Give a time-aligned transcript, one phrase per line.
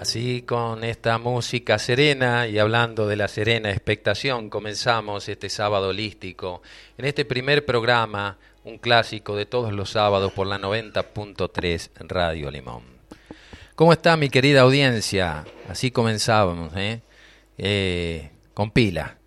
[0.00, 6.62] Así con esta música serena y hablando de la serena expectación, comenzamos este sábado holístico
[6.96, 12.82] en este primer programa, un clásico de todos los sábados por la 90.3 Radio Limón.
[13.74, 15.44] ¿Cómo está mi querida audiencia?
[15.68, 17.02] Así comenzábamos, ¿eh?
[17.58, 18.30] ¿eh?
[18.54, 19.18] con pila.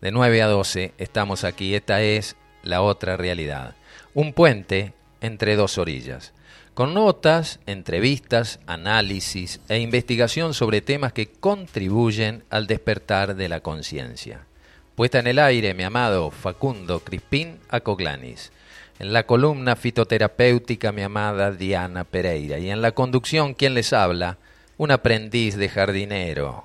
[0.00, 1.74] De 9 a 12 estamos aquí.
[1.74, 3.76] Esta es la otra realidad.
[4.14, 6.32] Un puente entre dos orillas
[6.74, 14.46] con notas, entrevistas, análisis e investigación sobre temas que contribuyen al despertar de la conciencia.
[14.94, 18.52] Puesta en el aire, mi amado Facundo Crispín Acoglanis.
[18.98, 22.58] En la columna fitoterapéutica, mi amada Diana Pereira.
[22.58, 24.38] Y en la conducción, quien les habla?
[24.78, 26.64] Un aprendiz de jardinero,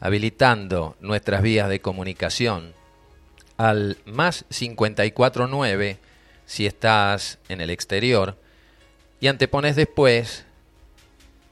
[0.00, 2.74] habilitando nuestras vías de comunicación
[3.56, 5.98] al más 549
[6.44, 8.36] si estás en el exterior
[9.20, 10.44] y antepones después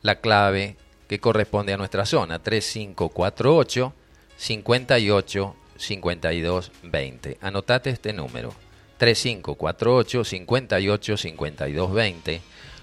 [0.02, 0.76] la clave
[1.08, 3.92] que corresponde a nuestra zona, 3548
[4.36, 7.38] 58 52 20.
[7.40, 8.52] Anotate este número,
[8.98, 12.40] 3548 58 52 20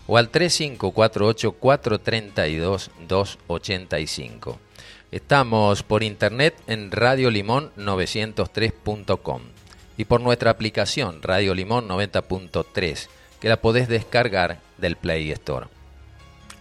[0.08, 4.60] o al 3548 432 285.
[5.12, 9.42] Estamos por internet en radiolimón903.com
[9.98, 13.10] y por nuestra aplicación Radio Limón 90.3
[13.42, 15.68] que la podés descargar del Play Store.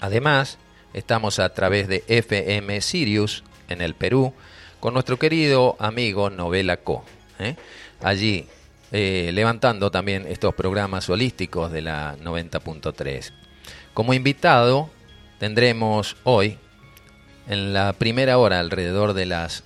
[0.01, 0.59] Además,
[0.95, 4.33] estamos a través de FM Sirius en el Perú
[4.79, 7.05] con nuestro querido amigo Novela Co.
[7.39, 7.57] ¿eh?
[8.03, 8.47] Allí
[8.93, 13.33] eh, levantando también estos programas holísticos de la 90.3.
[13.95, 14.91] Como invitado
[15.39, 16.59] tendremos hoy,
[17.49, 19.65] en la primera hora, alrededor de las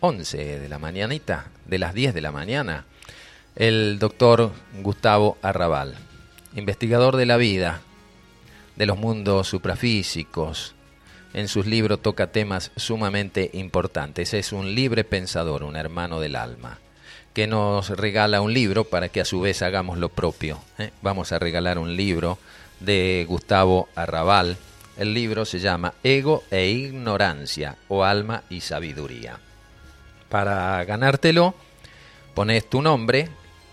[0.00, 2.86] 11 de la mañanita, de las 10 de la mañana,
[3.56, 5.94] el doctor Gustavo Arrabal,
[6.54, 7.80] investigador de la vida,
[8.76, 10.74] de los mundos suprafísicos.
[11.34, 14.32] En sus libros toca temas sumamente importantes.
[14.34, 16.78] Es un libre pensador, un hermano del alma,
[17.34, 20.60] que nos regala un libro para que a su vez hagamos lo propio.
[20.78, 20.90] ¿eh?
[21.02, 22.38] Vamos a regalar un libro
[22.80, 24.56] de Gustavo Arrabal.
[24.96, 29.38] El libro se llama Ego e Ignorancia o Alma y Sabiduría.
[30.28, 31.54] Para ganártelo,
[32.34, 33.28] pones tu nombre,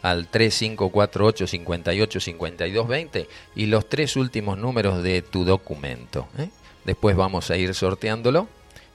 [0.05, 6.27] al 3548 58 52 20 y los tres últimos números de tu documento.
[6.37, 6.49] ¿eh?
[6.83, 8.47] Después vamos a ir sorteándolo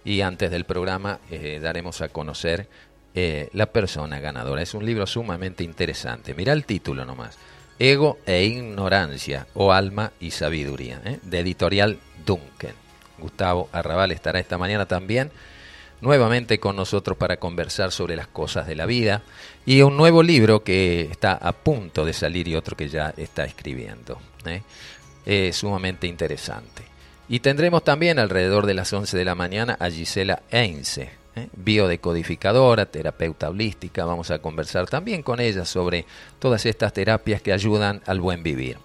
[0.05, 2.69] y antes del programa eh, daremos a conocer
[3.17, 4.63] eh, la persona ganadora.
[4.63, 6.33] Es un libro sumamente interesante.
[6.33, 7.39] Mira el título nomás.
[7.81, 12.75] Ego e Ignorancia o Alma y Sabiduría, de editorial Duncan.
[13.19, 15.33] Gustavo Arrabal estará esta mañana también
[16.01, 19.23] nuevamente con nosotros para conversar sobre las cosas de la vida
[19.67, 23.45] y un nuevo libro que está a punto de salir y otro que ya está
[23.45, 24.19] escribiendo.
[24.47, 24.63] ¿eh?
[25.27, 26.83] Es sumamente interesante.
[27.29, 31.49] Y tendremos también alrededor de las 11 de la mañana a Gisela Einse, ¿eh?
[31.55, 34.05] biodecodificadora, terapeuta holística.
[34.05, 36.07] Vamos a conversar también con ella sobre
[36.39, 38.79] todas estas terapias que ayudan al buen vivir.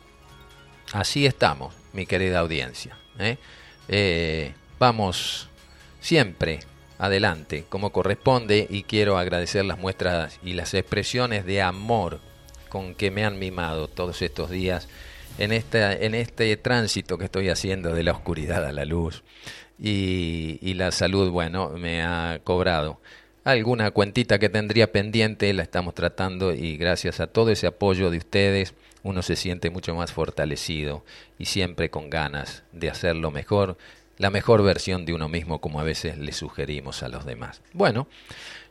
[0.92, 2.98] Así estamos, mi querida audiencia.
[3.18, 3.38] ¿eh?
[3.88, 5.48] eh vamos
[6.00, 6.60] siempre
[6.98, 12.20] adelante como corresponde y quiero agradecer las muestras y las expresiones de amor
[12.70, 14.88] con que me han mimado todos estos días
[15.38, 19.24] en, esta, en este tránsito que estoy haciendo de la oscuridad a la luz.
[19.78, 23.02] Y, y la salud, bueno, me ha cobrado
[23.44, 28.18] alguna cuentita que tendría pendiente, la estamos tratando y gracias a todo ese apoyo de
[28.18, 31.06] ustedes uno se siente mucho más fortalecido
[31.38, 33.78] y siempre con ganas de hacerlo mejor,
[34.18, 37.62] la mejor versión de uno mismo como a veces le sugerimos a los demás.
[37.74, 38.08] Bueno,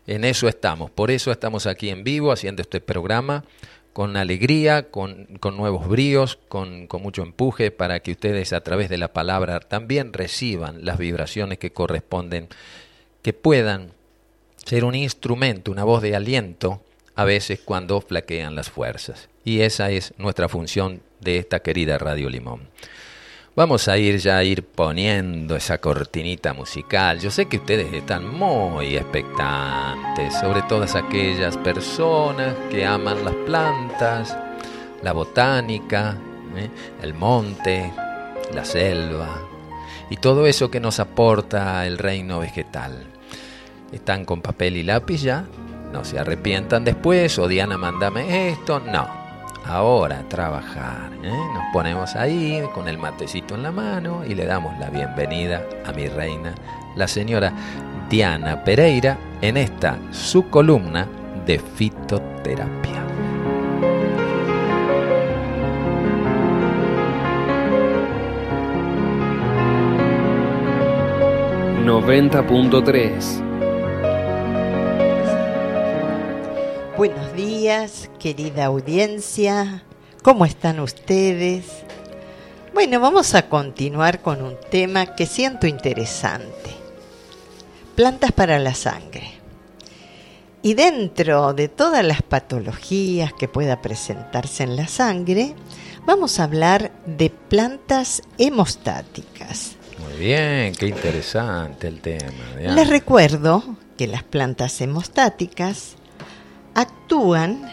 [0.07, 3.45] en eso estamos, por eso estamos aquí en vivo haciendo este programa
[3.93, 8.89] con alegría, con, con nuevos bríos, con, con mucho empuje para que ustedes a través
[8.89, 12.49] de la palabra también reciban las vibraciones que corresponden,
[13.23, 13.93] que puedan
[14.65, 16.83] ser un instrumento, una voz de aliento,
[17.15, 19.29] a veces cuando flaquean las fuerzas.
[19.45, 22.69] Y esa es nuestra función de esta querida Radio Limón.
[23.57, 27.21] Vamos a ir ya ir poniendo esa cortinita musical.
[27.21, 34.37] Yo sé que ustedes están muy expectantes, sobre todas aquellas personas que aman las plantas,
[35.05, 36.17] la botánica,
[36.57, 36.69] ¿eh?
[37.01, 37.93] el monte,
[38.53, 39.41] la selva
[40.11, 43.07] y todo eso que nos aporta el reino vegetal
[43.93, 45.45] están con papel y lápiz ya,
[45.93, 49.24] no se arrepientan después, o Diana, mándame esto, no.
[49.67, 51.11] Ahora trabajar.
[51.23, 51.31] ¿eh?
[51.55, 55.93] Nos ponemos ahí con el matecito en la mano y le damos la bienvenida a
[55.93, 56.55] mi reina,
[56.97, 57.53] la señora
[58.11, 61.09] Diana Pereira, en esta su columna
[61.47, 63.03] de fitoterapia.
[71.85, 73.45] ...90.3
[76.97, 77.54] Buenos días,
[78.19, 79.85] querida audiencia.
[80.23, 81.65] ¿Cómo están ustedes?
[82.75, 86.71] Bueno, vamos a continuar con un tema que siento interesante.
[87.95, 89.31] Plantas para la sangre.
[90.61, 95.55] Y dentro de todas las patologías que pueda presentarse en la sangre,
[96.05, 99.77] vamos a hablar de plantas hemostáticas.
[99.99, 102.29] Muy bien, qué interesante el tema.
[102.59, 103.65] Les recuerdo
[103.97, 105.97] que las plantas hemostáticas
[106.75, 107.71] actúan,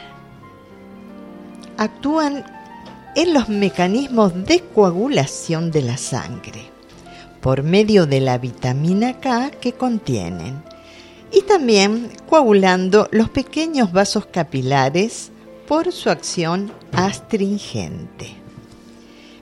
[1.77, 2.45] actúan
[3.15, 6.69] en los mecanismos de coagulación de la sangre
[7.41, 10.63] por medio de la vitamina K que contienen
[11.31, 15.31] y también coagulando los pequeños vasos capilares
[15.67, 18.35] por su acción astringente.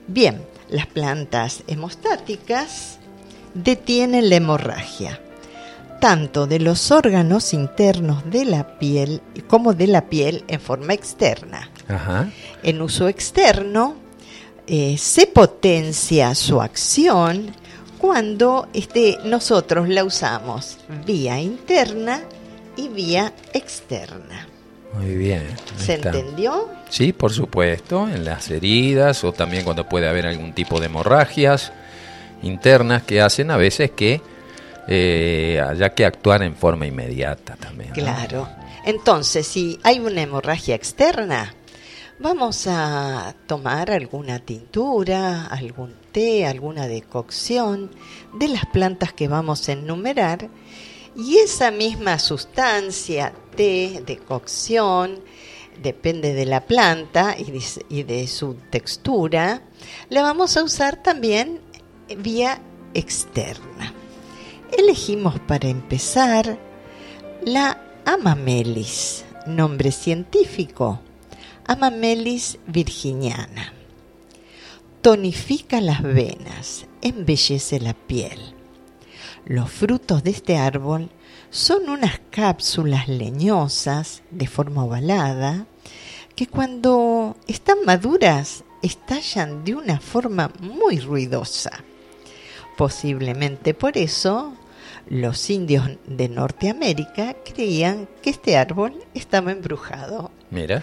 [0.06, 2.98] Bien, las plantas hemostáticas
[3.54, 5.20] detienen la hemorragia
[6.00, 11.70] tanto de los órganos internos de la piel como de la piel en forma externa.
[12.62, 13.96] En uso externo
[14.66, 17.54] eh, se potencia su acción
[17.98, 22.22] cuando este, nosotros la usamos vía interna
[22.76, 24.46] y vía externa.
[24.94, 25.42] Muy bien.
[25.76, 26.68] ¿Se entendió?
[26.88, 31.72] Sí, por supuesto, en las heridas o también cuando puede haber algún tipo de hemorragias
[32.42, 34.20] internas que hacen a veces que
[34.88, 35.60] eh,
[35.94, 37.92] que actuar en forma inmediata también.
[37.92, 38.48] Claro.
[38.84, 41.54] Entonces, si hay una hemorragia externa,
[42.18, 47.90] vamos a tomar alguna tintura, algún té, alguna decocción
[48.34, 50.48] de las plantas que vamos a enumerar
[51.16, 55.20] y esa misma sustancia, té, decocción,
[55.82, 59.62] depende de la planta y de su textura,
[60.08, 61.60] la vamos a usar también
[62.18, 62.60] vía
[62.94, 63.94] externa.
[64.76, 66.58] Elegimos para empezar
[67.42, 71.00] la Amamelis, nombre científico,
[71.66, 73.72] Amamelis virginiana.
[75.02, 78.54] Tonifica las venas, embellece la piel.
[79.44, 81.10] Los frutos de este árbol
[81.50, 85.66] son unas cápsulas leñosas de forma ovalada
[86.36, 91.72] que cuando están maduras estallan de una forma muy ruidosa.
[92.76, 94.54] Posiblemente por eso
[95.10, 100.30] los indios de Norteamérica creían que este árbol estaba embrujado.
[100.50, 100.82] Mira.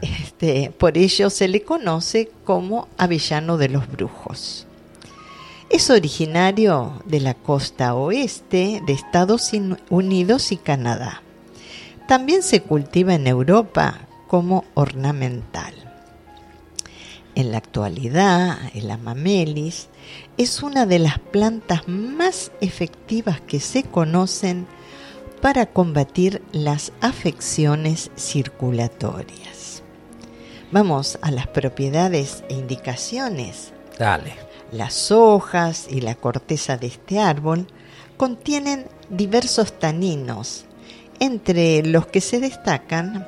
[0.00, 4.66] Este, por ello se le conoce como avellano de los brujos.
[5.70, 9.50] Es originario de la costa oeste de Estados
[9.90, 11.22] Unidos y Canadá.
[12.06, 15.85] También se cultiva en Europa como ornamental.
[17.36, 19.88] En la actualidad, el amamelis
[20.38, 24.66] es una de las plantas más efectivas que se conocen
[25.42, 29.82] para combatir las afecciones circulatorias.
[30.72, 33.74] Vamos a las propiedades e indicaciones.
[33.98, 34.34] Dale.
[34.72, 37.66] Las hojas y la corteza de este árbol
[38.16, 40.64] contienen diversos taninos,
[41.20, 43.26] entre los que se destacan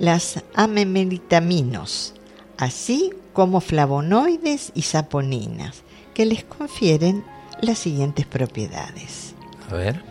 [0.00, 2.14] las amemelitaminos,
[2.60, 5.82] así como flavonoides y saponinas,
[6.14, 7.24] que les confieren
[7.62, 9.34] las siguientes propiedades.
[9.70, 10.02] A ver.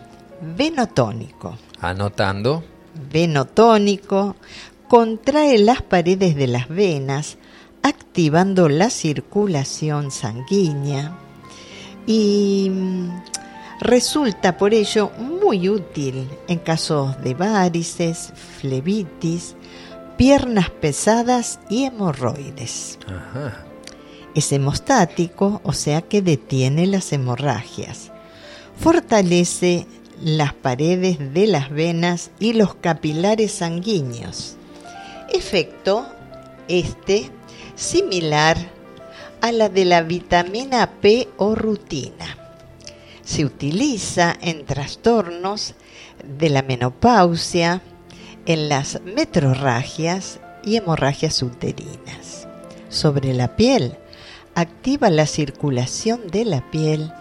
[0.56, 1.56] Venotónico.
[1.80, 2.64] Anotando.
[3.12, 4.36] Venotónico
[4.88, 7.38] contrae las paredes de las venas,
[7.82, 11.16] activando la circulación sanguínea
[12.06, 13.22] y mm,
[13.80, 19.54] resulta por ello muy útil en casos de varices, flebitis,
[20.20, 22.98] piernas pesadas y hemorroides.
[23.06, 23.64] Ajá.
[24.34, 28.12] Es hemostático, o sea que detiene las hemorragias.
[28.78, 29.86] Fortalece
[30.20, 34.56] las paredes de las venas y los capilares sanguíneos.
[35.32, 36.06] Efecto
[36.68, 37.30] este
[37.74, 38.58] similar
[39.40, 42.36] a la de la vitamina P o rutina.
[43.22, 45.76] Se utiliza en trastornos
[46.22, 47.80] de la menopausia,
[48.52, 52.48] en las metrorragias y hemorragias uterinas.
[52.88, 53.96] Sobre la piel,
[54.56, 57.12] activa la circulación de la piel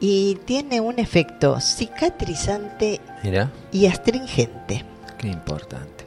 [0.00, 4.86] y tiene un efecto cicatrizante Mira, y astringente.
[5.18, 6.06] qué importante.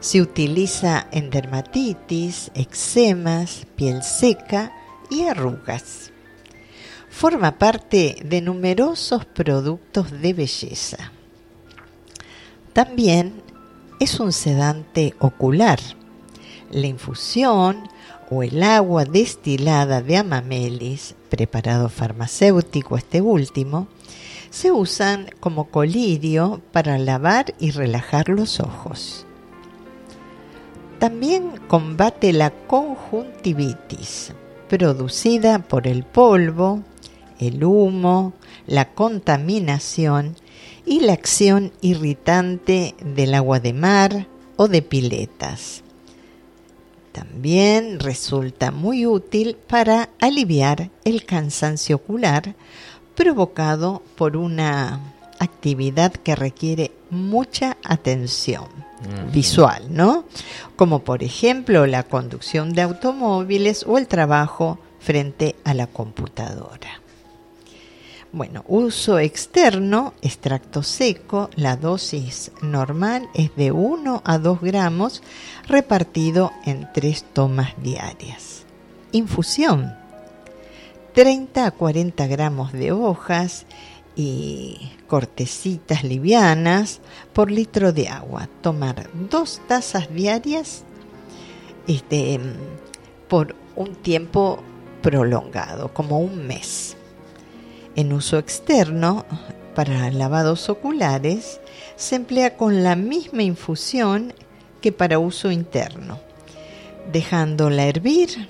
[0.00, 4.72] Se utiliza en dermatitis, eczemas, piel seca
[5.10, 6.10] y arrugas.
[7.10, 11.12] Forma parte de numerosos productos de belleza.
[12.72, 13.49] También
[14.00, 15.78] es un sedante ocular.
[16.72, 17.88] La infusión
[18.30, 23.88] o el agua destilada de amamelis, preparado farmacéutico este último,
[24.48, 29.26] se usan como colirio para lavar y relajar los ojos.
[30.98, 34.32] También combate la conjuntivitis,
[34.68, 36.82] producida por el polvo,
[37.38, 38.32] el humo,
[38.70, 40.36] la contaminación
[40.86, 45.82] y la acción irritante del agua de mar o de piletas.
[47.10, 52.54] También resulta muy útil para aliviar el cansancio ocular
[53.16, 55.00] provocado por una
[55.40, 58.66] actividad que requiere mucha atención
[59.32, 60.24] visual, ¿no?
[60.76, 67.00] Como por ejemplo la conducción de automóviles o el trabajo frente a la computadora.
[68.32, 75.20] Bueno, uso externo, extracto seco, la dosis normal es de 1 a 2 gramos
[75.66, 78.66] repartido en 3 tomas diarias.
[79.10, 79.96] Infusión,
[81.12, 83.66] 30 a 40 gramos de hojas
[84.14, 87.00] y cortecitas livianas
[87.32, 88.48] por litro de agua.
[88.60, 90.84] Tomar dos tazas diarias
[91.88, 92.38] este,
[93.26, 94.60] por un tiempo
[95.02, 96.96] prolongado, como un mes.
[97.96, 99.24] En uso externo,
[99.74, 101.60] para lavados oculares,
[101.96, 104.32] se emplea con la misma infusión
[104.80, 106.18] que para uso interno,
[107.12, 108.48] dejándola hervir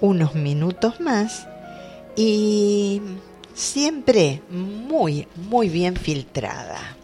[0.00, 1.46] unos minutos más
[2.16, 3.00] y
[3.54, 6.96] siempre muy, muy bien filtrada.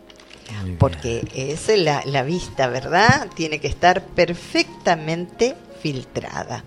[0.56, 0.78] Muy bien.
[0.78, 3.28] Porque es la, la vista, ¿verdad?
[3.34, 6.64] Tiene que estar perfectamente filtrada.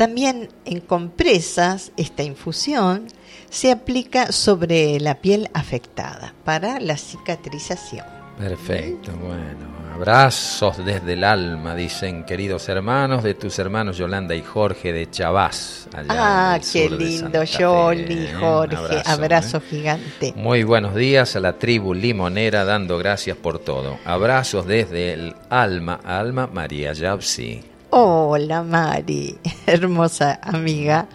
[0.00, 3.06] También en compresas, esta infusión
[3.50, 8.06] se aplica sobre la piel afectada para la cicatrización.
[8.38, 9.68] Perfecto, bueno.
[9.94, 15.86] Abrazos desde el alma, dicen queridos hermanos de tus hermanos Yolanda y Jorge de Chavás.
[15.92, 18.34] allá Ah, en el qué sur lindo, Yoli, ¿eh?
[18.40, 18.76] Jorge.
[18.76, 19.62] abrazo, Abrazo, ¿eh?
[19.68, 20.32] gigante.
[20.34, 23.98] Muy buenos días a la tribu limonera, dando gracias por todo.
[24.06, 27.69] Abrazos desde el alma, alma María Yapsi.
[27.92, 31.08] Hola, Mari, hermosa amiga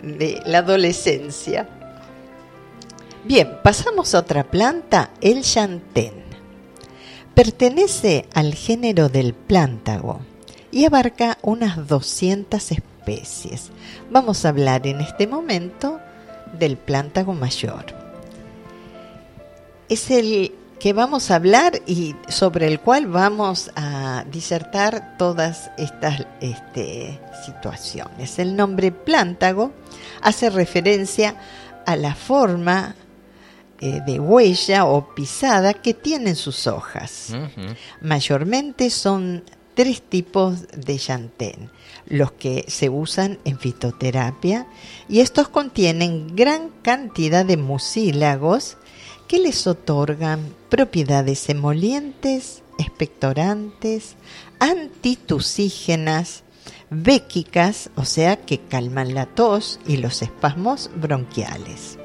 [0.00, 1.68] de la adolescencia.
[3.24, 6.22] Bien, pasamos a otra planta, el chantén.
[7.34, 10.20] Pertenece al género del plántago
[10.70, 13.72] y abarca unas 200 especies.
[14.08, 15.98] Vamos a hablar en este momento
[16.56, 17.86] del plántago mayor.
[19.88, 26.26] Es el que vamos a hablar y sobre el cual vamos a disertar todas estas
[26.40, 28.38] este, situaciones.
[28.38, 29.72] El nombre plántago
[30.22, 31.36] hace referencia
[31.84, 32.96] a la forma
[33.78, 37.34] eh, de huella o pisada que tienen sus hojas.
[38.00, 39.44] Mayormente son
[39.74, 41.70] tres tipos de llantén,
[42.06, 44.66] los que se usan en fitoterapia,
[45.08, 48.78] y estos contienen gran cantidad de mucílagos
[49.30, 54.16] que les otorgan propiedades emolientes, expectorantes,
[54.58, 56.42] antitusígenas,
[56.90, 61.96] béquicas, o sea que calman la tos y los espasmos bronquiales.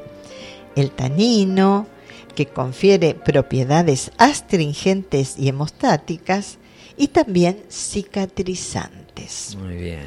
[0.76, 1.88] El tanino,
[2.36, 6.60] que confiere propiedades astringentes y hemostáticas,
[6.96, 9.58] y también cicatrizantes.
[9.60, 10.06] Muy bien.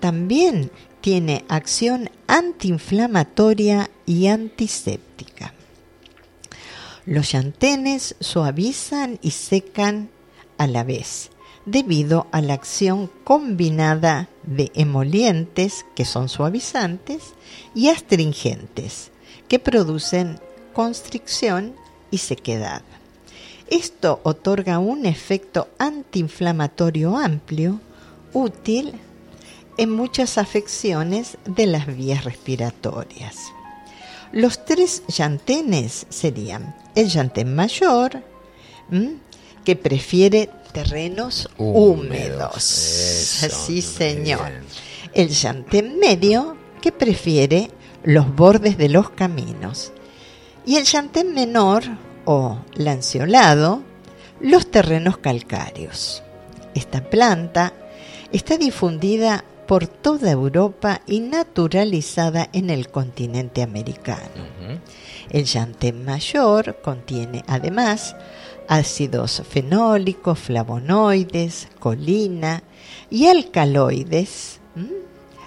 [0.00, 0.70] también
[1.02, 5.52] tiene acción antiinflamatoria y antiséptica.
[7.08, 10.10] Los yantenes suavizan y secan
[10.58, 11.30] a la vez,
[11.64, 17.32] debido a la acción combinada de emolientes, que son suavizantes,
[17.74, 19.10] y astringentes,
[19.48, 20.38] que producen
[20.74, 21.74] constricción
[22.10, 22.82] y sequedad.
[23.68, 27.80] Esto otorga un efecto antiinflamatorio amplio,
[28.34, 28.92] útil
[29.78, 33.36] en muchas afecciones de las vías respiratorias.
[34.32, 38.22] Los tres llantenes serían el llantén mayor,
[39.64, 42.62] que prefiere terrenos húmedos.
[42.62, 44.52] sí, señor.
[45.14, 47.70] El llantén medio, que prefiere
[48.04, 49.92] los bordes de los caminos.
[50.64, 51.84] Y el llantén menor,
[52.24, 53.82] o lanceolado,
[54.40, 56.22] los terrenos calcáreos.
[56.74, 57.72] Esta planta
[58.32, 64.48] está difundida por toda Europa y naturalizada en el continente americano.
[65.28, 68.16] El llantén mayor contiene además
[68.66, 72.62] ácidos fenólicos, flavonoides, colina
[73.10, 74.60] y alcaloides,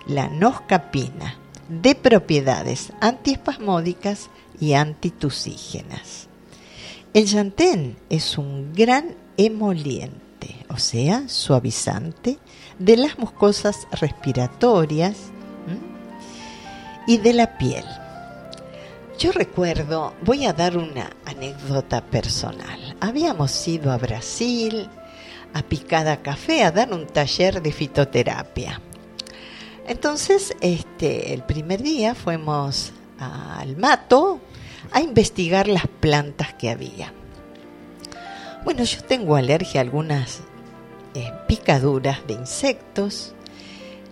[0.06, 4.30] la noscapina, de propiedades antiespasmódicas
[4.60, 6.28] y antitusígenas.
[7.16, 12.38] El llantén es un gran emoliente, o sea, suavizante
[12.86, 15.16] de las mucosas respiratorias
[17.08, 17.86] y de la piel.
[19.20, 22.96] Yo recuerdo, voy a dar una anécdota personal.
[23.00, 24.90] Habíamos ido a Brasil,
[25.54, 28.82] a Picada Café, a dar un taller de fitoterapia.
[29.88, 34.40] Entonces, este, el primer día fuimos al mato
[34.92, 37.14] a investigar las plantas que había.
[38.64, 40.42] Bueno, yo tengo alergia a algunas
[41.14, 43.34] eh, picaduras de insectos.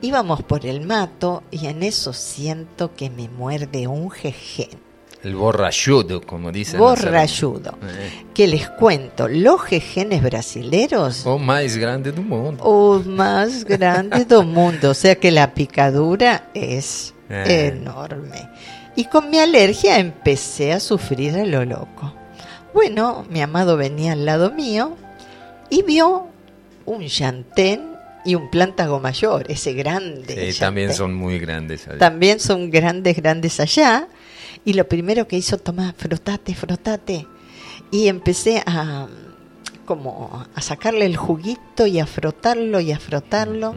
[0.02, 4.90] Íbamos por el mato y en eso siento que me muerde un jejen.
[5.22, 6.80] El borrachudo, como dicen.
[6.80, 7.78] Borrachudo.
[7.84, 8.26] Eh.
[8.34, 11.26] Que les cuento, los jejenes brasileros.
[11.26, 12.64] O más grande del mundo.
[12.64, 14.92] O más grande del mundo.
[14.92, 17.74] O sea que la picadura es eh.
[17.74, 18.50] enorme.
[18.96, 22.14] Y con mi alergia empecé a sufrir a lo loco.
[22.74, 24.96] Bueno, mi amado venía al lado mío
[25.70, 26.29] y vio
[26.90, 30.52] un chantén y un plántago mayor, ese grande.
[30.52, 31.98] Sí, también son muy grandes allá.
[31.98, 34.08] También son grandes, grandes allá.
[34.66, 37.26] Y lo primero que hizo, toma, frotate, frotate.
[37.92, 39.08] Y empecé a
[39.86, 43.74] como a sacarle el juguito y a frotarlo y a frotarlo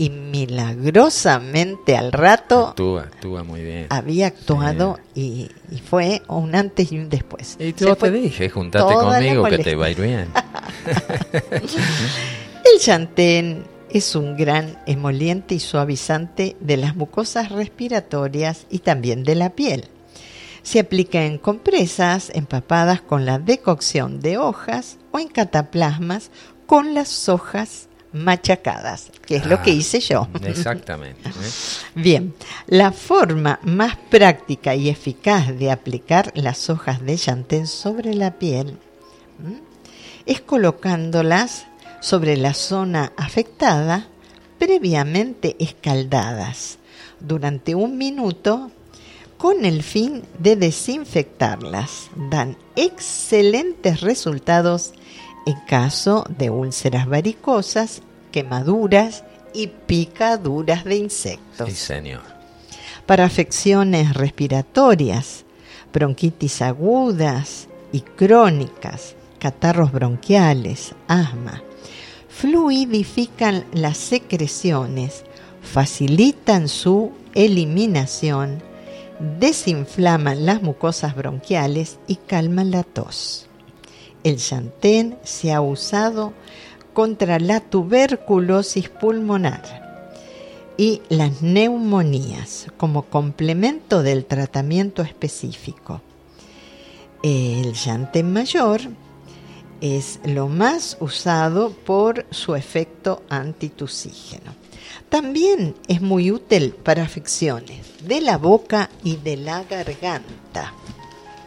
[0.00, 3.86] y milagrosamente al rato actúa, actúa muy bien.
[3.90, 5.50] había actuado y,
[5.90, 7.56] fue un antes y un después.
[7.58, 10.24] Y tú te dije, juntate conmigo que te va a ir bien.
[12.72, 19.34] El chantén es un gran emoliente y suavizante de las mucosas respiratorias y también de
[19.34, 19.88] la piel.
[20.62, 26.30] Se aplica en compresas empapadas con la decocción de hojas o en cataplasmas
[26.64, 30.28] con las hojas machacadas, que es lo que ah, hice yo.
[30.42, 31.28] Exactamente.
[31.28, 31.32] ¿eh?
[31.94, 32.34] Bien,
[32.66, 38.78] la forma más práctica y eficaz de aplicar las hojas de chantén sobre la piel
[40.26, 41.66] es colocándolas
[42.00, 44.08] sobre la zona afectada
[44.58, 46.78] previamente escaldadas
[47.18, 48.70] durante un minuto
[49.38, 52.10] con el fin de desinfectarlas.
[52.30, 54.92] Dan excelentes resultados
[55.46, 61.68] en caso de úlceras varicosas, quemaduras y picaduras de insectos.
[61.68, 62.22] Sí, señor.
[63.06, 65.44] Para afecciones respiratorias,
[65.92, 71.62] bronquitis agudas y crónicas, catarros bronquiales, asma,
[72.28, 75.24] fluidifican las secreciones,
[75.62, 78.62] facilitan su eliminación,
[79.38, 83.49] desinflaman las mucosas bronquiales y calman la tos.
[84.22, 86.32] El chantén se ha usado
[86.92, 89.90] contra la tuberculosis pulmonar
[90.76, 96.02] y las neumonías como complemento del tratamiento específico.
[97.22, 98.80] El chantén mayor
[99.80, 104.54] es lo más usado por su efecto antitusígeno.
[105.08, 110.72] También es muy útil para afecciones de la boca y de la garganta.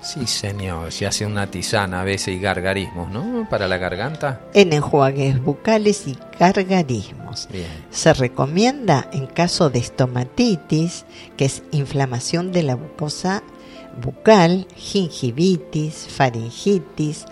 [0.03, 0.91] Sí, señor.
[0.91, 3.47] Se hace una tisana a veces y gargarismos, ¿no?
[3.49, 4.41] Para la garganta.
[4.53, 7.47] En enjuagues bucales y gargarismos.
[7.89, 11.05] Se recomienda en caso de estomatitis,
[11.37, 13.43] que es inflamación de la mucosa
[14.01, 17.25] bucal, gingivitis, faringitis,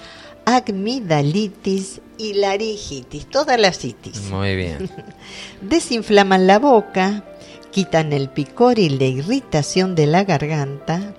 [0.45, 4.29] amigdalitis y laringitis, todas las itis.
[4.29, 4.89] Muy bien.
[5.61, 7.23] Desinflaman la boca,
[7.71, 11.15] quitan el picor y la irritación de la garganta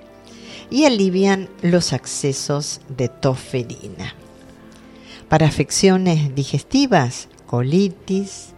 [0.73, 4.15] y alivian los accesos de toferina.
[5.29, 8.55] Para afecciones digestivas, colitis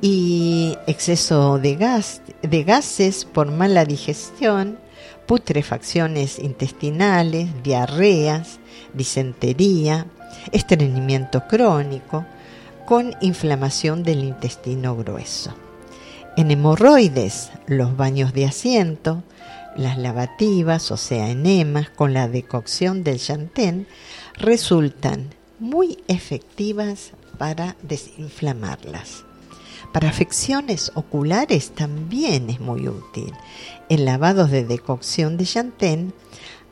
[0.00, 4.78] y exceso de, gas, de gases por mala digestión,
[5.26, 8.60] putrefacciones intestinales, diarreas,
[8.94, 10.06] disentería,
[10.52, 12.24] estreñimiento crónico,
[12.86, 15.52] con inflamación del intestino grueso.
[16.36, 19.24] En hemorroides, los baños de asiento,
[19.78, 23.86] las lavativas, o sea, enemas, con la decocción del chantén,
[24.34, 29.24] resultan muy efectivas para desinflamarlas.
[29.92, 33.32] Para afecciones oculares también es muy útil.
[33.88, 36.12] El lavado de decocción de chantén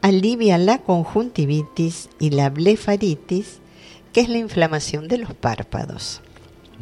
[0.03, 3.61] alivia la conjuntivitis y la blefaritis,
[4.13, 6.21] que es la inflamación de los párpados.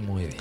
[0.06, 0.37] Muy bien.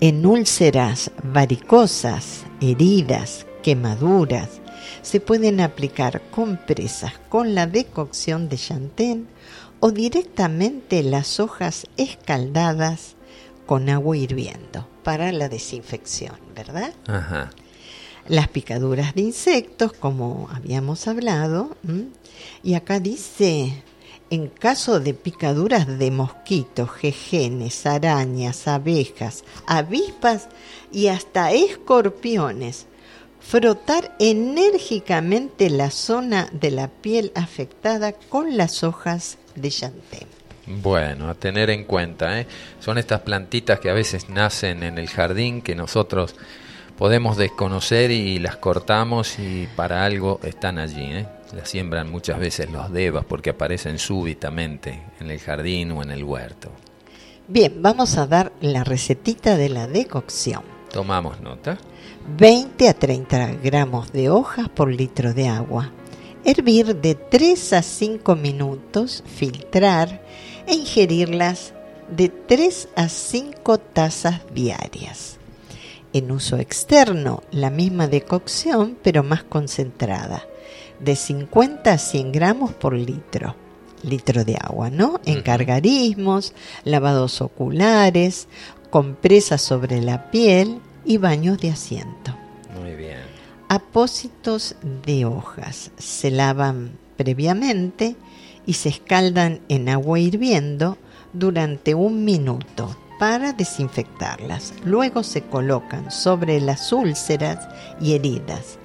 [0.00, 4.61] En úlceras varicosas, heridas, quemaduras,
[5.02, 9.28] se pueden aplicar compresas con la decocción de chantén
[9.80, 13.16] o directamente las hojas escaldadas
[13.66, 16.94] con agua hirviendo para la desinfección, ¿verdad?
[17.08, 17.50] Ajá.
[18.28, 21.76] Las picaduras de insectos, como habíamos hablado,
[22.62, 23.82] y acá dice,
[24.30, 30.48] en caso de picaduras de mosquitos, jejenes, arañas, abejas, avispas
[30.92, 32.86] y hasta escorpiones,
[33.42, 40.28] frotar enérgicamente la zona de la piel afectada con las hojas de chantén.
[40.66, 42.46] Bueno, a tener en cuenta, ¿eh?
[42.80, 46.36] son estas plantitas que a veces nacen en el jardín que nosotros
[46.96, 51.02] podemos desconocer y las cortamos y para algo están allí.
[51.02, 51.26] ¿eh?
[51.52, 56.22] Las siembran muchas veces los devas porque aparecen súbitamente en el jardín o en el
[56.22, 56.70] huerto.
[57.48, 60.62] Bien, vamos a dar la recetita de la decocción.
[60.92, 61.76] Tomamos nota.
[62.28, 65.90] 20 a 30 gramos de hojas por litro de agua.
[66.44, 70.22] Hervir de 3 a 5 minutos, filtrar
[70.66, 71.74] e ingerirlas
[72.08, 75.38] de 3 a 5 tazas diarias.
[76.12, 80.46] En uso externo, la misma decocción pero más concentrada,
[81.00, 83.56] de 50 a 100 gramos por litro.
[84.04, 85.20] Litro de agua, ¿no?
[85.24, 86.54] Encargarismos,
[86.84, 88.48] lavados oculares,
[88.90, 92.36] compresas sobre la piel y baños de asiento.
[92.80, 93.18] Muy bien.
[93.68, 98.16] Apósitos de hojas se lavan previamente
[98.66, 100.98] y se escaldan en agua hirviendo
[101.32, 104.74] durante un minuto para desinfectarlas.
[104.84, 107.68] Luego se colocan sobre las úlceras
[108.00, 108.78] y heridas.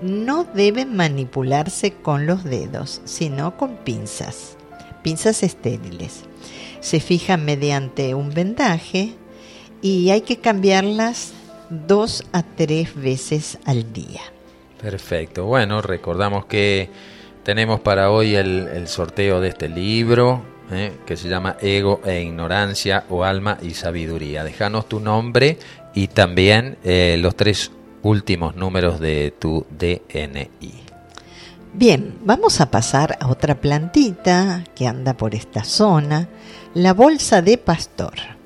[0.00, 4.56] No deben manipularse con los dedos, sino con pinzas,
[5.02, 6.22] pinzas estériles.
[6.80, 9.14] Se fijan mediante un vendaje
[9.82, 11.32] y hay que cambiarlas
[11.70, 14.20] dos a tres veces al día.
[14.80, 15.46] Perfecto.
[15.46, 16.90] Bueno, recordamos que
[17.44, 23.04] tenemos para hoy el, sorteo de este libro eh, que se llama Ego e Ignorancia
[23.08, 24.44] o Alma y Sabiduría.
[24.44, 25.58] Déjanos tu nombre
[25.94, 30.90] y también eh, los tres últimos números de tu DNI.
[31.72, 36.28] Bien, vamos a pasar a otra plantita que anda por esta zona,
[36.74, 38.39] la bolsa de pastor.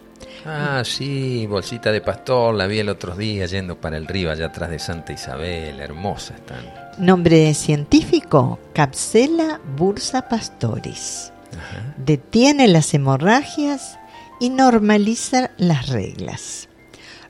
[0.46, 4.46] Ah, sí, bolsita de pastor, la vi el otro día yendo para el río allá
[4.46, 6.70] atrás de Santa Isabel, hermosa están.
[6.98, 11.32] Nombre científico, Capsela bursa pastoris.
[11.96, 13.98] Detiene las hemorragias
[14.38, 16.68] y normaliza las reglas.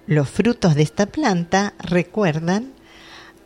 [0.06, 2.72] Los frutos de esta planta recuerdan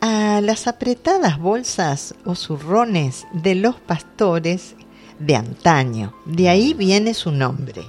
[0.01, 4.75] a las apretadas bolsas o zurrones de los pastores
[5.19, 6.15] de antaño.
[6.25, 7.83] De ahí viene su nombre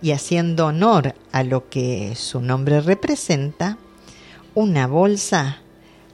[0.00, 3.78] y haciendo honor a lo que su nombre representa,
[4.54, 5.58] una bolsa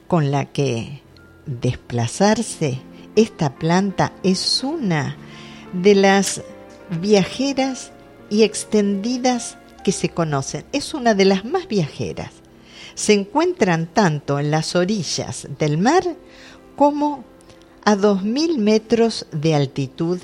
[0.06, 1.02] con la que
[1.46, 2.80] desplazarse
[3.16, 5.16] esta planta es una
[5.72, 6.42] de las
[7.00, 7.92] viajeras
[8.30, 10.64] y extendidas que se conocen.
[10.72, 12.32] Es una de las más viajeras.
[12.94, 16.04] Se encuentran tanto en las orillas del mar
[16.76, 17.24] como
[17.84, 20.18] a 2.000 metros de altitud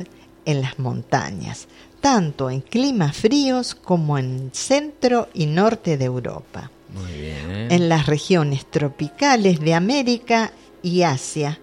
[0.44, 1.68] en las montañas
[2.00, 6.70] tanto en climas fríos como en centro y norte de Europa.
[6.92, 7.70] Muy bien.
[7.70, 11.58] En las regiones tropicales de América y Asia,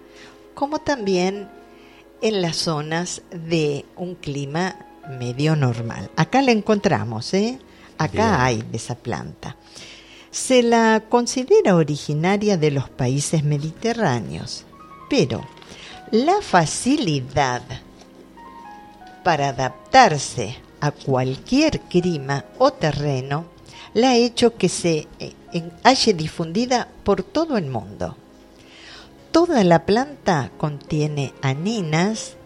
[0.54, 1.48] como también
[2.22, 4.76] en las zonas de un clima
[5.18, 6.10] medio normal.
[6.16, 7.58] Acá la encontramos, ¿eh?
[7.96, 9.56] Acá hay de esa planta.
[10.30, 14.64] Se la considera originaria de los países mediterráneos,
[15.08, 15.44] pero
[16.10, 17.62] la facilidad
[19.28, 23.44] para adaptarse a cualquier clima o terreno,
[23.92, 25.34] la ha hecho que se eh,
[25.82, 28.16] haya difundida por todo el mundo.
[29.30, 32.36] Toda la planta contiene aninas,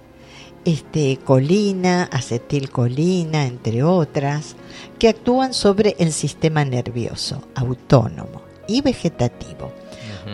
[0.65, 4.57] este, colina, acetilcolina, entre otras,
[4.99, 9.71] que actúan sobre el sistema nervioso autónomo y vegetativo,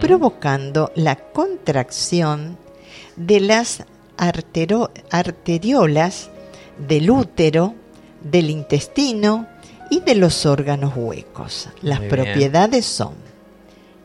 [0.00, 2.56] provocando la contracción
[3.16, 3.84] de las
[5.10, 6.30] arteriolas
[6.86, 7.74] del útero,
[8.22, 9.46] del intestino
[9.90, 11.68] y de los órganos huecos.
[11.82, 13.14] Las propiedades son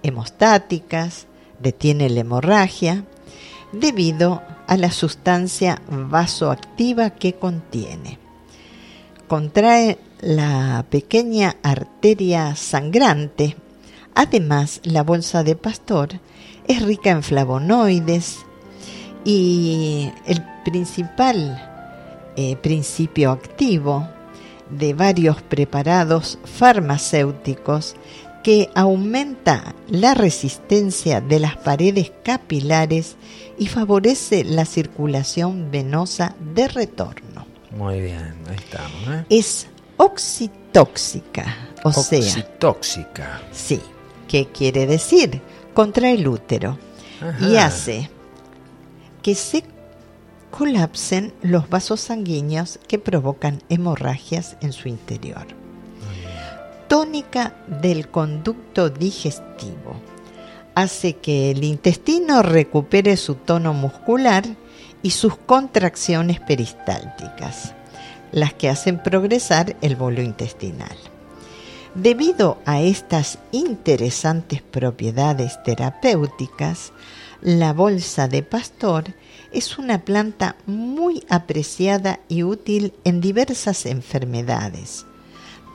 [0.02, 1.28] hemostáticas,
[1.60, 3.04] detiene la hemorragia,
[3.72, 8.20] debido a la sustancia vasoactiva que contiene.
[9.28, 13.58] Contrae la pequeña arteria sangrante.
[14.16, 16.20] Además, la bolsa de pastor
[16.68, 18.38] es rica en flavonoides
[19.26, 21.73] y el principal
[22.36, 24.08] eh, principio activo
[24.70, 27.96] de varios preparados farmacéuticos
[28.44, 33.16] que aumenta la resistencia de las paredes capilares
[33.58, 37.46] y favorece la circulación venosa de retorno.
[37.72, 39.08] Muy bien, ahí estamos.
[39.08, 39.26] ¿eh?
[39.30, 39.68] Es
[39.98, 42.20] oxitóxica, o sea...
[42.20, 43.42] Oxitóxica.
[43.52, 43.82] Sí,
[44.28, 45.42] ¿qué quiere decir?
[45.74, 46.78] Contra el útero.
[47.40, 48.10] Y hace
[49.22, 49.64] que se
[50.56, 55.48] colapsen los vasos sanguíneos que provocan hemorragias en su interior.
[56.88, 59.96] Tónica del conducto digestivo
[60.76, 64.44] hace que el intestino recupere su tono muscular
[65.02, 67.74] y sus contracciones peristálticas,
[68.32, 70.96] las que hacen progresar el bolo intestinal.
[71.96, 76.92] Debido a estas interesantes propiedades terapéuticas,
[77.44, 79.04] la bolsa de pastor
[79.52, 85.06] es una planta muy apreciada y útil en diversas enfermedades,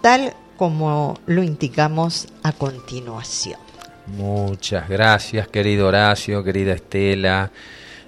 [0.02, 3.60] tal como lo indicamos a continuación.
[4.06, 7.52] Muchas gracias, querido Horacio, querida Estela,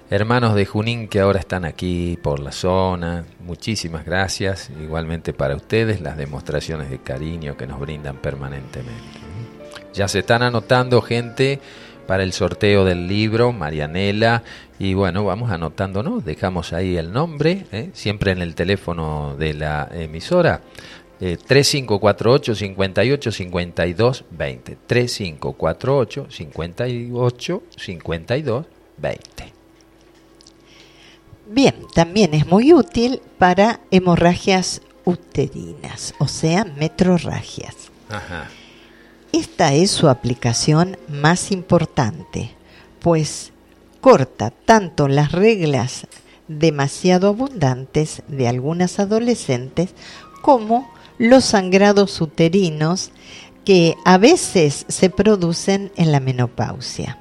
[0.09, 3.25] hermanos de Junín que ahora están aquí por la zona.
[3.45, 9.19] Muchísimas gracias, igualmente para ustedes, las demostraciones de cariño que nos brindan permanentemente.
[9.93, 11.59] Ya se están anotando gente
[12.07, 14.43] para el sorteo del libro, Marianela,
[14.79, 17.89] y bueno, vamos anotándonos, dejamos ahí el nombre, ¿eh?
[17.93, 20.61] siempre en el teléfono de la emisora,
[21.19, 24.77] 3548 58 52 20.
[24.87, 28.65] 3548 58 52
[28.97, 29.53] 20.
[31.47, 37.91] Bien, también es muy útil para hemorragias uterinas, o sea, metrorragias.
[39.33, 42.51] Esta es su aplicación más importante,
[42.99, 43.53] pues
[44.01, 46.07] corta tanto las reglas
[46.49, 49.91] demasiado abundantes de algunas adolescentes
[50.41, 53.11] como los sangrados uterinos
[53.63, 57.17] que a veces se producen en la menopausia.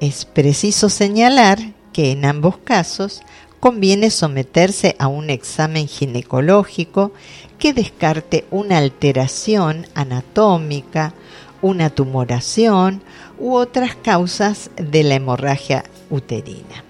[0.00, 1.58] Es preciso señalar
[1.94, 3.22] que en ambos casos
[3.60, 7.12] conviene someterse a un examen ginecológico
[7.58, 11.14] que descarte una alteración anatómica,
[11.62, 13.02] una tumoración
[13.38, 16.84] u otras causas de la hemorragia uterina.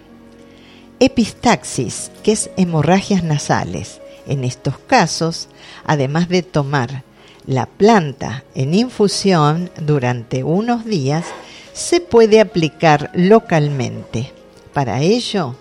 [0.99, 5.49] Epistaxis, que es hemorragias nasales, en estos casos,
[5.85, 7.05] además de tomar
[7.47, 11.27] la planta en infusión durante unos días,
[11.73, 14.33] se puede aplicar localmente.
[14.73, 15.55] Para ello,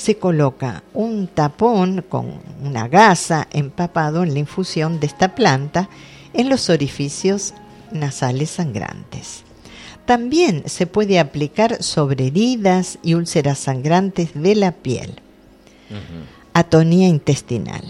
[0.00, 5.90] se coloca un tapón con una gasa empapado en la infusión de esta planta
[6.32, 7.52] en los orificios
[7.92, 9.44] nasales sangrantes.
[10.06, 15.20] También se puede aplicar sobre heridas y úlceras sangrantes de la piel
[16.54, 17.84] atonía intestinal.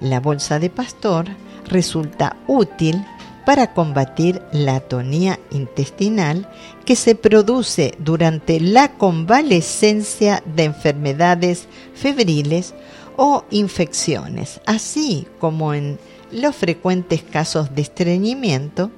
[0.00, 1.26] La bolsa de pastor
[1.68, 3.04] resulta útil
[3.46, 6.50] para combatir la atonía intestinal
[6.84, 12.74] que se produce durante la convalescencia de enfermedades febriles
[13.16, 16.00] o infecciones, así como en
[16.32, 18.90] los frecuentes casos de estreñimiento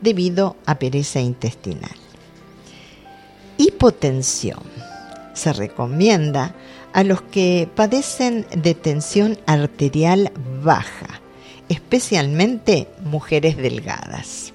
[0.00, 1.96] debido a pereza intestinal.
[3.58, 4.62] Hipotensión.
[5.34, 6.54] Se recomienda
[6.92, 10.30] a los que padecen de tensión arterial
[10.62, 11.20] baja,
[11.68, 14.52] especialmente mujeres delgadas.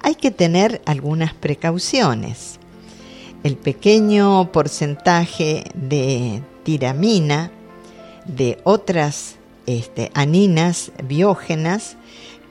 [0.00, 2.58] Hay que tener algunas precauciones.
[3.42, 7.50] El pequeño porcentaje de tiramina,
[8.24, 11.96] de otras este, aninas biógenas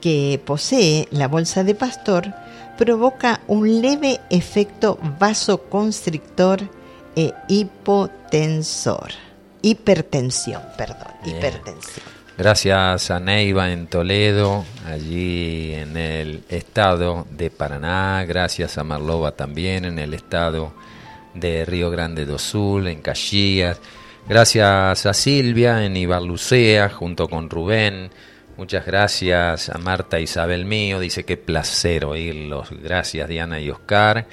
[0.02, 2.34] que posee la bolsa de pastor,
[2.78, 6.70] provoca un leve efecto vasoconstrictor
[7.16, 9.12] e hipotensor.
[9.62, 12.06] hipertensión, perdón, hipertensión.
[12.36, 18.26] Gracias a Neiva en Toledo, allí en el estado de Paraná.
[18.28, 20.74] Gracias a Marlova también en el estado
[21.36, 23.80] de Río Grande do Sul, en Caxias.
[24.28, 28.10] Gracias a Silvia en Ibarlucea, junto con Rubén.
[28.58, 31.00] Muchas gracias a Marta Isabel Mío.
[31.00, 32.70] Dice que placer oírlos.
[32.82, 34.26] Gracias Diana y Oscar.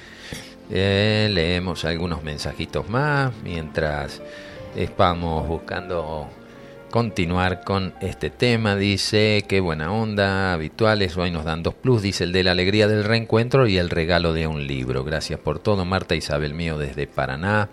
[0.71, 4.21] Eh, leemos algunos mensajitos más mientras
[4.75, 6.29] estamos buscando
[6.91, 8.75] continuar con este tema.
[8.75, 12.87] Dice, qué buena onda, habituales, hoy nos dan dos plus, dice el de la alegría
[12.87, 15.03] del reencuentro y el regalo de un libro.
[15.03, 17.69] Gracias por todo, Marta Isabel mío desde Paraná.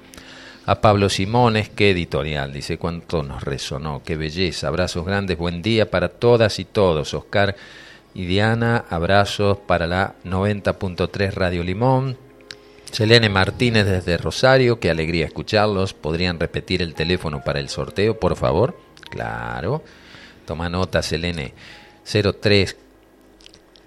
[0.64, 5.90] A Pablo Simones, qué editorial, dice cuánto nos resonó, qué belleza, abrazos grandes, buen día
[5.90, 7.12] para todas y todos.
[7.12, 7.57] Oscar
[8.14, 12.16] y Diana, abrazos para la 90.3 Radio Limón.
[12.90, 15.92] Selene Martínez desde Rosario, qué alegría escucharlos.
[15.92, 18.88] ¿Podrían repetir el teléfono para el sorteo, por favor?
[19.11, 19.83] Claro.
[20.45, 21.53] Toma nota, Selene.
[22.05, 22.77] 03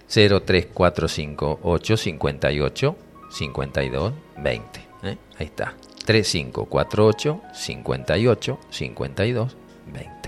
[0.08, 2.96] 03458 58
[3.32, 4.80] 52 20.
[5.04, 5.18] ¿eh?
[5.38, 5.76] Ahí está.
[6.06, 9.58] 3548 58 52
[9.94, 10.22] 20.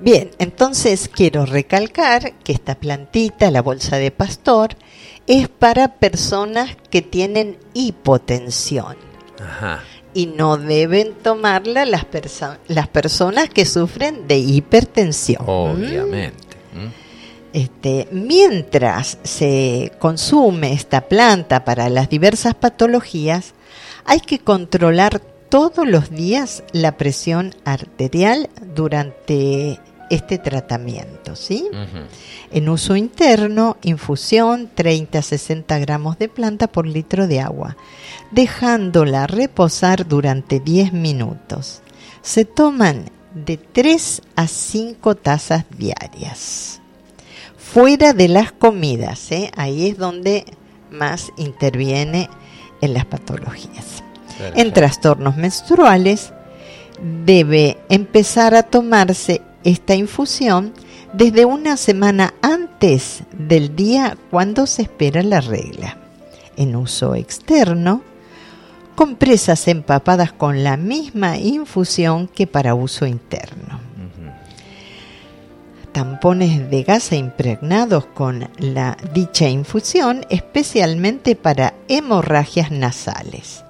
[0.00, 4.76] Bien, entonces quiero recalcar que esta plantita, la bolsa de pastor,
[5.26, 8.96] es para personas que tienen hipotensión.
[9.40, 9.82] Ajá.
[10.18, 12.06] Y no deben tomarla las,
[12.66, 15.44] las personas que sufren de hipertensión.
[15.46, 16.48] Obviamente.
[17.52, 23.54] Este, mientras se consume esta planta para las diversas patologías,
[24.04, 29.78] hay que controlar todos los días la presión arterial durante
[30.10, 31.68] este tratamiento, ¿sí?
[32.50, 37.76] En uso interno, infusión 30 a 60 gramos de planta por litro de agua,
[38.30, 41.82] dejándola reposar durante 10 minutos.
[42.22, 46.80] Se toman de 3 a 5 tazas diarias.
[47.56, 49.50] Fuera de las comidas, ¿eh?
[49.56, 50.44] ahí es donde
[50.90, 52.30] más interviene
[52.80, 54.02] en las patologías.
[54.54, 56.32] En trastornos menstruales
[57.24, 60.72] debe empezar a tomarse esta infusión
[61.12, 65.98] desde una semana antes del día cuando se espera la regla.
[66.56, 68.02] En uso externo,
[68.94, 73.80] compresas empapadas con la misma infusión que para uso interno.
[75.92, 83.64] Tampones de gasa impregnados con la dicha infusión, especialmente para hemorragias nasales.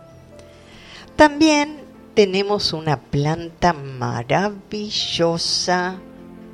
[1.17, 1.78] También
[2.19, 5.99] tenemos una planta maravillosa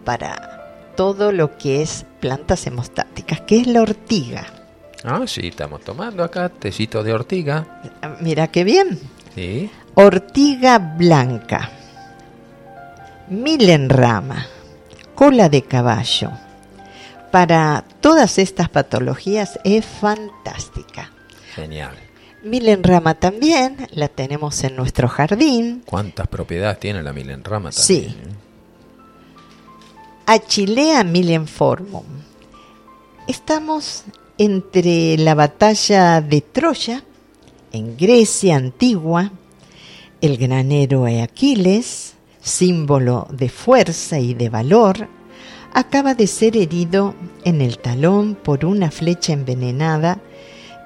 [0.05, 4.45] para todo lo que es plantas hemostáticas, que es la ortiga.
[5.05, 7.81] Ah, sí, estamos tomando acá tecito de ortiga.
[8.21, 9.01] Mira qué bien.
[9.35, 9.71] Sí.
[9.95, 11.71] Ortiga blanca,
[13.29, 14.47] milenrama,
[15.15, 16.31] cola de caballo.
[17.31, 21.11] Para todas estas patologías es fantástica.
[21.55, 22.04] Genial.
[22.45, 25.83] Milenrama también, la tenemos en nuestro jardín.
[25.87, 28.11] ¿Cuántas propiedades tiene la milenrama también?
[28.11, 28.17] Sí.
[30.27, 32.05] Achilea milenformum.
[33.27, 34.05] Estamos
[34.37, 37.03] entre la batalla de Troya,
[37.73, 39.33] en Grecia antigua,
[40.21, 45.09] el gran héroe Aquiles, símbolo de fuerza y de valor,
[45.73, 47.15] acaba de ser herido
[47.45, 50.21] en el talón por una flecha envenenada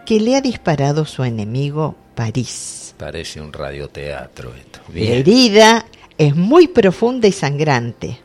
[0.09, 2.94] que le ha disparado su enemigo París.
[2.96, 4.80] Parece un radioteatro esto.
[4.94, 5.84] La herida
[6.16, 8.18] es muy profunda y sangrante.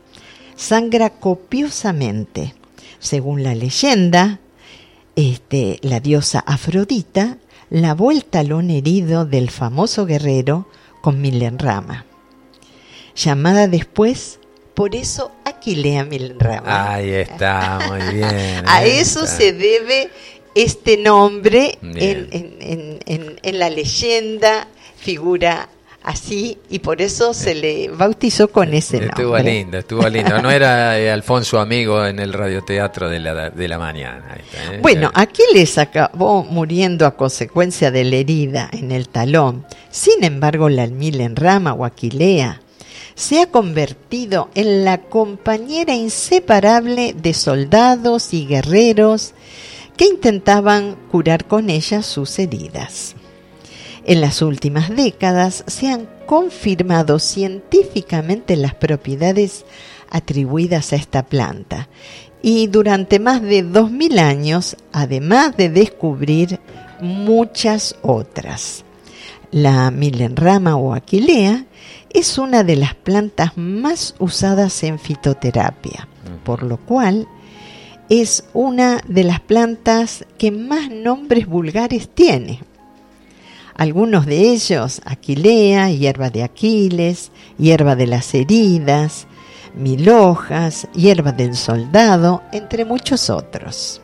[0.56, 2.54] Sangra copiosamente.
[3.00, 4.40] Según la leyenda,
[5.14, 7.36] este, la diosa Afrodita
[7.68, 10.66] lavó el talón herido del famoso guerrero
[11.02, 12.06] con Milenrama.
[13.14, 14.38] Llamada después,
[14.72, 16.94] por eso Aquilea Milenrama.
[16.94, 18.62] Ahí está, muy bien.
[18.66, 20.08] A eso se debe
[20.54, 25.68] este nombre en, en, la leyenda, figura
[26.02, 29.22] así y por eso se le bautizó con ese nombre.
[29.22, 30.42] Estuvo lindo, estuvo lindo.
[30.42, 34.36] No era eh, Alfonso amigo en el radioteatro de la, de la mañana.
[34.36, 34.78] ¿eh?
[34.82, 39.66] Bueno, aquí les acabó muriendo a consecuencia de la herida en el talón.
[39.90, 40.88] Sin embargo, la
[41.34, 42.60] rama o aquilea
[43.14, 49.34] se ha convertido en la compañera inseparable de soldados y guerreros
[49.96, 53.14] que intentaban curar con ella sus heridas.
[54.04, 59.64] En las últimas décadas se han confirmado científicamente las propiedades
[60.10, 61.88] atribuidas a esta planta
[62.42, 66.60] y durante más de 2.000 años, además de descubrir
[67.00, 68.84] muchas otras.
[69.50, 71.64] La milenrama o aquilea
[72.10, 76.06] es una de las plantas más usadas en fitoterapia,
[76.44, 77.26] por lo cual
[78.08, 82.60] es una de las plantas que más nombres vulgares tiene.
[83.74, 89.26] Algunos de ellos, aquilea, hierba de Aquiles, hierba de las heridas,
[89.74, 94.00] mil hojas, hierba del soldado, entre muchos otros.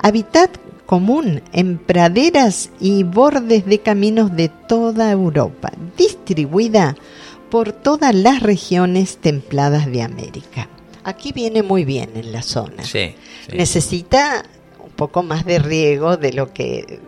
[0.00, 0.56] Hábitat
[0.86, 6.96] común en praderas y bordes de caminos de toda Europa, distribuida
[7.50, 10.68] por todas las regiones templadas de América.
[11.04, 12.82] Aquí viene muy bien en la zona.
[13.52, 14.44] Necesita
[14.82, 17.00] un poco más de riego de lo que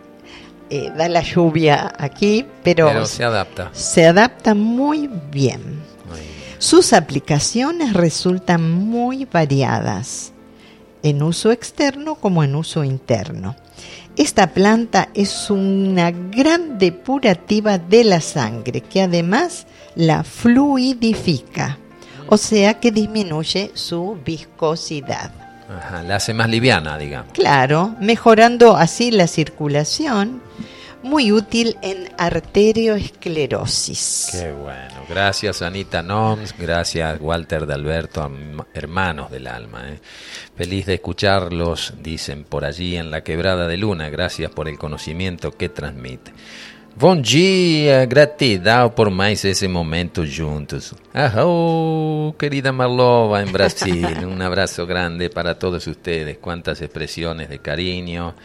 [0.69, 3.69] eh, da la lluvia aquí, pero, pero, se adapta.
[3.73, 5.81] Se adapta muy bien.
[6.59, 10.31] Sus aplicaciones resultan muy variadas,
[11.01, 13.55] en uso externo como en uso interno.
[14.15, 19.65] Esta planta es una gran depurativa de la sangre que además
[19.95, 21.79] la fluidifica,
[22.31, 25.31] o sea que disminuye su viscosidad.
[25.69, 27.33] Ajá, la hace más liviana, digamos.
[27.33, 30.41] Claro, mejorando así la circulación
[31.03, 34.29] muy útil en arterioesclerosis.
[34.31, 35.03] Qué bueno.
[35.09, 38.31] Gracias Anita Noms, gracias Walter de Alberto,
[38.73, 39.89] hermanos del alma.
[39.89, 39.99] ¿eh?
[40.55, 44.09] Feliz de escucharlos, dicen por allí en la quebrada de luna.
[44.09, 46.31] Gracias por el conocimiento que transmite.
[46.93, 50.93] Bom dia, gratidão por mais esse momento juntos.
[51.43, 56.37] Oh, querida Marlova en Brasil, un abrazo grande para todos ustedes.
[56.39, 58.35] Cuántas expresiones de cariño.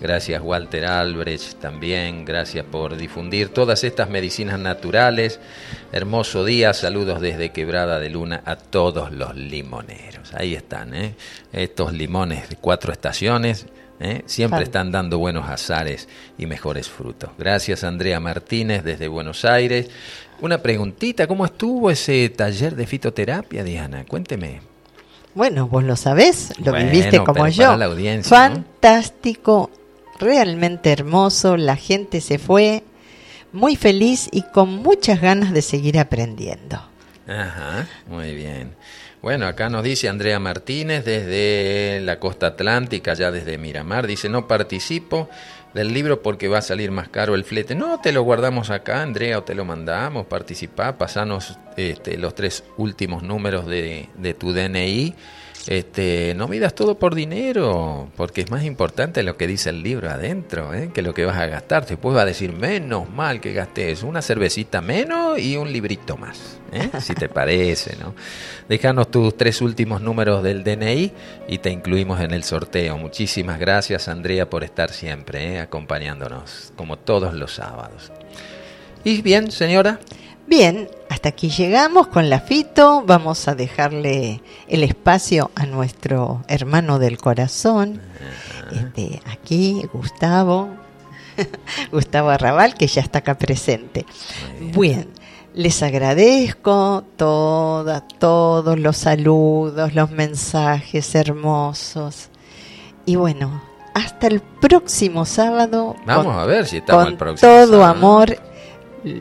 [0.00, 2.24] Gracias Walter Albrecht también.
[2.26, 5.40] Gracias por difundir todas estas medicinas naturales.
[5.90, 6.74] Hermoso día.
[6.74, 10.34] Saludos desde Quebrada de Luna a todos los limoneros.
[10.34, 11.14] Ahí están, ¿eh?
[11.52, 13.66] estos limones de cuatro estaciones
[14.04, 14.22] ¿eh?
[14.26, 17.30] Siempre están dando buenos azares y mejores frutos.
[17.38, 19.88] Gracias Andrea Martínez desde Buenos Aires.
[20.40, 24.04] Una preguntita, ¿cómo estuvo ese taller de fitoterapia, Diana?
[24.04, 24.60] Cuénteme.
[25.34, 27.76] Bueno, vos lo sabés, lo viviste como yo.
[27.76, 29.70] La audiencia, Fantástico,
[30.20, 32.84] realmente hermoso, la gente se fue
[33.52, 36.80] muy feliz y con muchas ganas de seguir aprendiendo.
[37.26, 38.74] Ajá, muy bien.
[39.24, 44.46] Bueno, acá nos dice Andrea Martínez desde la costa atlántica, ya desde Miramar, dice, no
[44.46, 45.30] participo
[45.72, 47.74] del libro porque va a salir más caro el flete.
[47.74, 52.64] No, te lo guardamos acá, Andrea, o te lo mandamos, participá, pasanos este, los tres
[52.76, 55.14] últimos números de, de tu DNI
[55.66, 60.10] este, no midas todo por dinero, porque es más importante lo que dice el libro
[60.10, 60.90] adentro, ¿eh?
[60.92, 61.86] que lo que vas a gastar.
[61.86, 66.58] Después va a decir, menos mal que gastes una cervecita menos y un librito más,
[66.72, 66.90] ¿eh?
[67.00, 68.14] si te parece, ¿no?
[68.68, 71.12] Déjanos tus tres últimos números del DNI
[71.48, 72.98] y te incluimos en el sorteo.
[72.98, 75.60] Muchísimas gracias, Andrea, por estar siempre ¿eh?
[75.60, 78.12] acompañándonos, como todos los sábados.
[79.02, 79.98] ¿Y bien, señora?
[80.46, 83.02] Bien, hasta aquí llegamos con la Fito.
[83.06, 88.00] Vamos a dejarle el espacio a nuestro hermano del corazón.
[88.70, 90.68] Este, aquí, Gustavo.
[91.92, 94.04] Gustavo Arrabal, que ya está acá presente.
[94.60, 95.08] Bien.
[95.54, 102.28] les agradezco toda, todos los saludos, los mensajes hermosos.
[103.06, 103.62] Y bueno,
[103.94, 105.96] hasta el próximo sábado.
[106.04, 108.36] Vamos a ver si estamos el próximo todo amor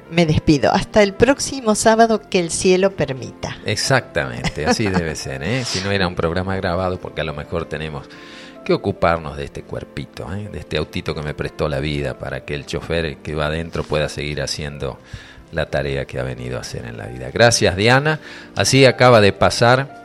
[0.10, 0.72] me despido.
[0.72, 3.58] Hasta el próximo sábado que el cielo permita.
[3.66, 5.44] Exactamente, así debe ser.
[5.44, 5.64] ¿eh?
[5.66, 8.08] Si no era un programa grabado, porque a lo mejor tenemos
[8.64, 10.50] que ocuparnos de este cuerpito, ¿eh?
[10.52, 13.84] de este autito que me prestó la vida para que el chofer que va adentro
[13.84, 15.00] pueda seguir haciendo
[15.52, 17.30] la tarea que ha venido a hacer en la vida.
[17.32, 18.20] Gracias Diana.
[18.56, 20.02] Así acaba de pasar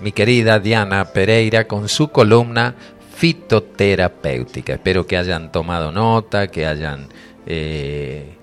[0.00, 2.74] mi querida Diana Pereira con su columna
[3.14, 4.74] fitoterapéutica.
[4.74, 7.06] Espero que hayan tomado nota, que hayan
[7.46, 8.36] eh,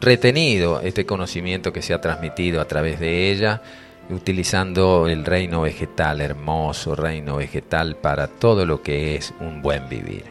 [0.00, 3.62] retenido este conocimiento que se ha transmitido a través de ella,
[4.10, 10.24] utilizando el reino vegetal, hermoso reino vegetal para todo lo que es un buen vivir.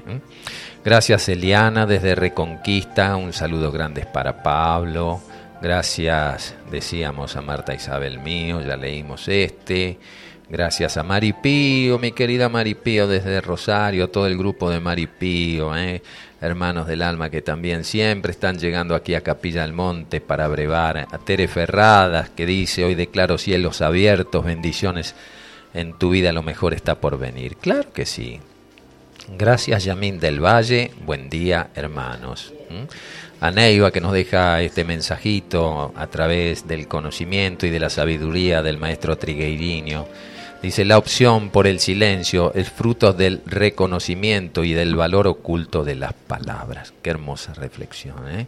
[0.84, 5.21] Gracias Eliana desde Reconquista, un saludo grande para Pablo.
[5.61, 9.97] Gracias, decíamos a Marta Isabel mío, ya leímos este.
[10.49, 16.03] Gracias a Maripío, mi querida Maripío desde Rosario, todo el grupo de Maripío, ¿eh?
[16.44, 21.08] Hermanos del alma que también siempre están llegando aquí a Capilla del Monte para brevar,
[21.10, 25.16] a Tere Ferradas que dice hoy declaro cielos abiertos, bendiciones
[25.74, 27.56] en tu vida, lo mejor está por venir.
[27.56, 28.41] Claro que sí.
[29.38, 32.54] Gracias Yamín del Valle, buen día hermanos.
[33.39, 38.62] A Neiva que nos deja este mensajito a través del conocimiento y de la sabiduría
[38.62, 40.08] del maestro Trigueirinho
[40.64, 45.95] Dice, la opción por el silencio es fruto del reconocimiento y del valor oculto de
[45.95, 46.93] las palabras.
[47.01, 48.47] Qué hermosa reflexión, ¿eh?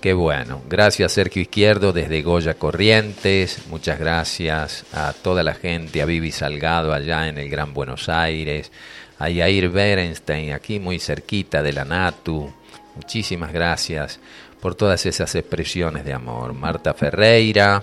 [0.00, 0.62] Qué bueno.
[0.70, 3.66] Gracias Sergio Izquierdo desde Goya Corrientes.
[3.68, 8.72] Muchas gracias a toda la gente, a Vivi Salgado allá en el Gran Buenos Aires,
[9.18, 12.50] a Yair Berenstein aquí muy cerquita de la Natu.
[12.96, 14.20] Muchísimas gracias
[14.58, 16.54] por todas esas expresiones de amor.
[16.54, 17.82] Marta Ferreira,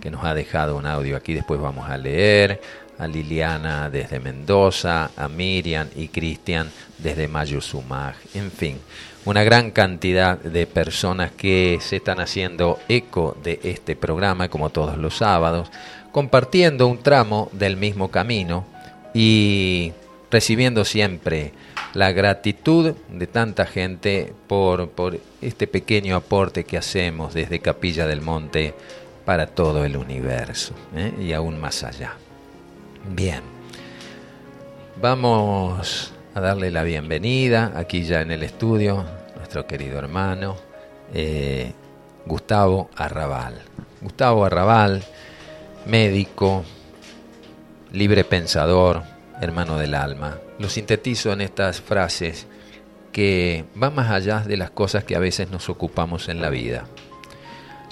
[0.00, 2.60] que nos ha dejado un audio aquí, después vamos a leer,
[2.98, 8.78] a Liliana desde Mendoza, a Miriam y Cristian desde Mayuzumag, en fin,
[9.24, 14.98] una gran cantidad de personas que se están haciendo eco de este programa, como todos
[14.98, 15.70] los sábados,
[16.12, 18.64] compartiendo un tramo del mismo camino
[19.14, 19.92] y
[20.30, 21.52] recibiendo siempre
[21.94, 28.22] la gratitud de tanta gente por, por este pequeño aporte que hacemos desde Capilla del
[28.22, 28.74] Monte
[29.24, 31.12] para todo el universo ¿eh?
[31.20, 32.14] y aún más allá.
[33.08, 33.42] Bien,
[35.00, 39.04] vamos a darle la bienvenida aquí ya en el estudio,
[39.36, 40.56] nuestro querido hermano
[41.12, 41.72] eh,
[42.26, 43.60] Gustavo Arrabal.
[44.00, 45.02] Gustavo Arrabal,
[45.86, 46.64] médico,
[47.92, 49.02] libre pensador,
[49.40, 50.38] hermano del alma.
[50.58, 52.46] Lo sintetizo en estas frases
[53.12, 56.84] que van más allá de las cosas que a veces nos ocupamos en la vida.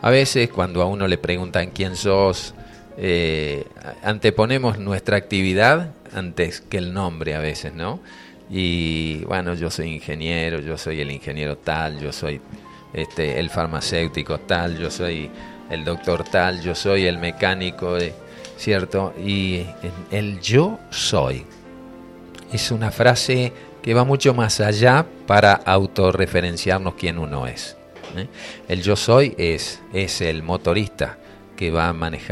[0.02, 2.54] A veces cuando a uno le preguntan quién sos,
[2.96, 3.66] eh,
[4.02, 8.00] anteponemos nuestra actividad antes que el nombre a veces, ¿no?
[8.50, 12.40] Y bueno, yo soy ingeniero, yo soy el ingeniero tal, yo soy
[12.92, 15.30] este, el farmacéutico tal, yo soy
[15.70, 17.96] el doctor tal, yo soy el mecánico,
[18.56, 19.14] ¿cierto?
[19.24, 19.64] Y
[20.10, 21.44] el yo soy
[22.52, 27.76] es una frase que va mucho más allá para autorreferenciarnos quién uno es.
[28.16, 28.28] ¿Eh?
[28.68, 31.18] El yo soy es, es el motorista
[31.56, 32.28] que va manejando